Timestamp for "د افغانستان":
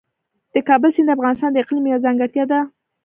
1.09-1.49